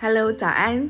[0.00, 0.88] Hello，早安！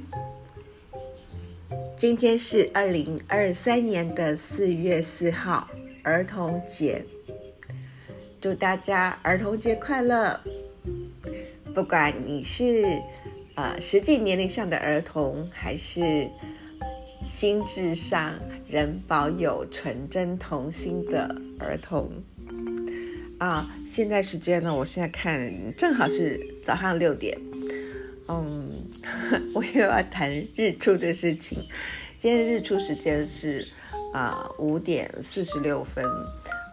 [1.96, 5.66] 今天是二零二三年的四月四号，
[6.02, 7.06] 儿童节。
[8.38, 10.38] 祝大家儿童节快乐！
[11.74, 13.00] 不管你是
[13.54, 16.28] 呃实际年龄上的儿童，还是
[17.26, 18.34] 心智上
[18.68, 22.12] 仍保有纯真童心的儿童。
[23.38, 24.76] 啊，现在时间呢？
[24.76, 27.40] 我现在看正好是早上六点。
[28.30, 28.67] 嗯，
[29.54, 31.58] 我又要谈日出的事情。
[32.18, 33.66] 今天日出时间是
[34.12, 36.04] 啊五点四十六分。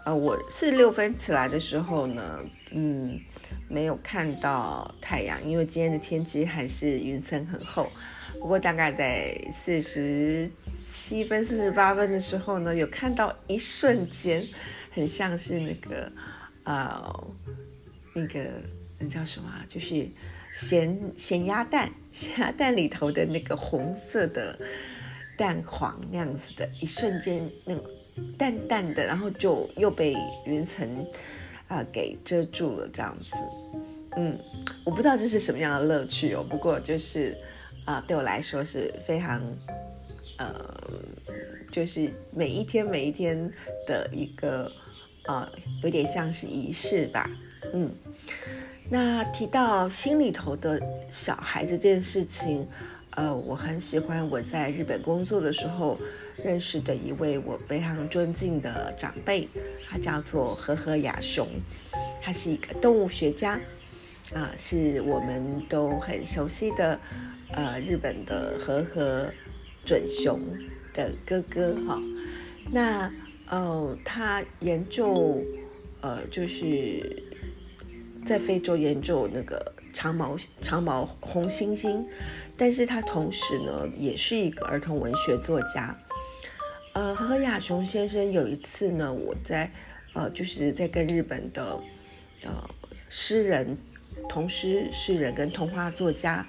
[0.06, 2.40] 呃，我四十六分起来的时候呢，
[2.72, 3.20] 嗯，
[3.68, 7.92] 没有看到太阳，因为今天的天气还是云层很厚。
[8.40, 10.50] 不过大概在四十
[10.92, 14.48] 七分、四十八分的时候呢，有看到一瞬间，
[14.92, 16.12] 很像是那个。
[16.66, 17.28] 呃，
[18.16, 18.44] 那个
[18.98, 19.48] 那叫什么？
[19.70, 20.10] 就是
[20.55, 24.57] 咸咸鸭蛋， 咸鸭蛋里头的那个红色的
[25.38, 27.84] 蛋黄那样子的，一瞬间那种
[28.38, 30.15] 淡淡的，然后就又被
[30.46, 31.05] 云层
[31.68, 33.35] 啊给遮住了，这样子。
[34.15, 34.40] 嗯，
[34.85, 36.41] 我不知道这是什么样的乐趣哦。
[36.49, 37.37] 不过就是
[37.84, 39.41] 啊，对我来说是非常
[40.37, 40.55] 呃，
[41.70, 43.52] 就是每一天每一天
[43.85, 44.71] 的一个。
[45.27, 47.27] 呃，有点像是仪式吧，
[47.74, 47.90] 嗯。
[48.90, 52.68] 那提到心里头的小孩这件事情，
[53.12, 56.00] 呃，我很喜欢我在日本工作的时候
[56.38, 59.50] 认识的一位我非常尊敬的长辈，
[59.90, 61.48] 他叫做和和雅雄，
[62.22, 63.60] 他是一个动物学家，
[64.34, 67.00] 啊，是我们都很熟悉的，
[67.52, 69.31] 呃，日本的和和
[69.84, 70.40] 准雄
[70.94, 72.02] 的哥哥哈，
[72.72, 73.12] 那。
[73.47, 75.40] 哦，他研究，
[76.02, 77.22] 呃，就是
[78.25, 82.03] 在非洲研究那个长毛长毛红猩猩，
[82.57, 85.96] 但是他同时呢，也是一个儿童文学作家。
[86.94, 89.72] 呃，和亚雄先生有一次呢，我在
[90.14, 91.80] 呃，就是在跟日本的
[92.44, 92.69] 呃
[93.09, 93.78] 诗人、
[94.28, 96.46] 童诗诗人跟童话作家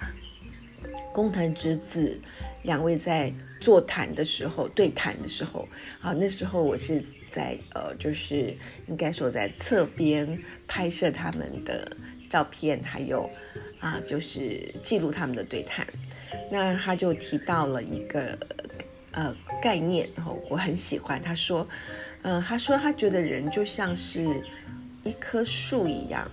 [1.13, 2.19] 工藤之子
[2.67, 3.33] 两位在。
[3.59, 5.67] 座谈的时候，对谈的时候，
[5.99, 8.55] 啊，那时候我是在呃，就是
[8.87, 11.97] 应该说在侧边拍摄他们的
[12.29, 13.27] 照片，还有
[13.79, 15.87] 啊，就是记录他们的对谈。
[16.51, 18.37] 那他就提到了一个
[19.09, 21.19] 呃概念，然后我很喜欢。
[21.19, 21.67] 他说，
[22.21, 24.23] 嗯，他说他觉得人就像是
[25.01, 26.29] 一棵树一样，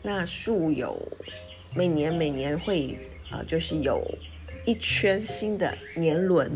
[0.00, 0.98] 那树有
[1.74, 2.98] 每年每年会
[3.30, 4.02] 呃，就是有。
[4.64, 6.50] 一圈新的年轮，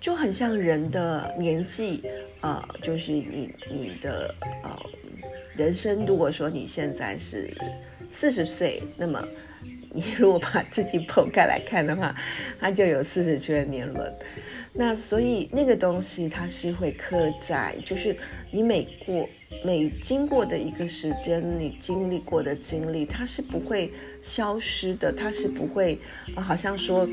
[0.00, 2.02] 就很像人的年纪，
[2.40, 4.76] 呃，就是你你的呃
[5.56, 6.06] 人生。
[6.06, 7.52] 如果说你现在是
[8.10, 9.26] 四十岁，那么
[9.94, 12.14] 你如果把自己剖开来看的话，
[12.58, 14.12] 它就有四十圈年轮。
[14.74, 18.16] 那所以那个东西它是会刻在，就是
[18.50, 19.28] 你每过
[19.62, 23.92] 每经过的一个时间，你经历过的经历，它是不会
[24.22, 25.98] 消失的，它是不会，
[26.36, 27.06] 好像说，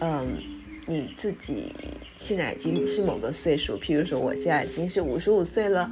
[0.00, 0.42] 嗯，
[0.86, 1.74] 你自己
[2.16, 5.90] 现在已经是某个岁数，譬如说我现在已经是五十五岁了，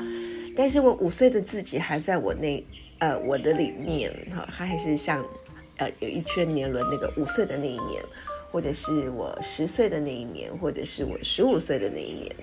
[0.56, 2.64] 但是我五岁的自己还在我那，
[3.00, 5.22] 呃，我的里面，哈，它还是像，
[5.80, 8.00] 呃，有一圈年轮那个五岁的那一年。
[8.52, 12.34] 或者是我十岁的那一年，或者是我十五岁的那一年，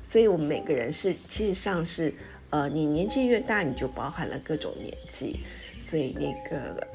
[0.00, 2.14] 所以我们每个人是，其实上是，
[2.50, 5.40] 呃，你年纪越大，你就包含了各种年纪，
[5.80, 6.86] 所以那个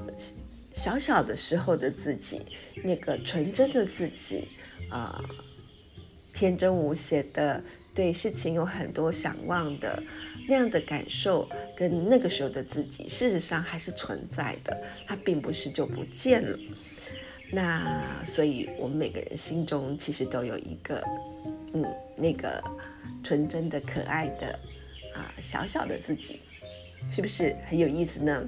[0.71, 2.43] 小小的时候的自己，
[2.81, 4.47] 那个纯真的自己，
[4.89, 5.21] 啊，
[6.31, 7.61] 天真无邪的，
[7.93, 10.01] 对事情有很多想望的
[10.47, 16.57] 那样的感受，跟那个时候的自己，事实上还是存在的，它并不是就不见了。
[17.51, 21.03] 那所以，我们每个人心中其实都有一个，
[21.73, 21.85] 嗯，
[22.15, 22.63] 那个
[23.23, 24.57] 纯真的、可爱的
[25.13, 26.39] 啊，小小的自己，
[27.09, 28.47] 是不是很有意思呢？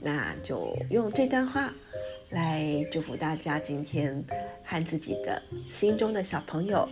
[0.00, 1.74] 那就用这段话
[2.30, 4.24] 来祝福大家，今天
[4.62, 6.88] 和自己的心中的小朋友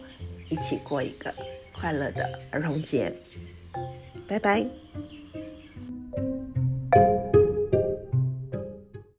[0.49, 1.33] 一起过一个
[1.73, 3.13] 快乐的儿童节。
[4.27, 4.67] 拜拜。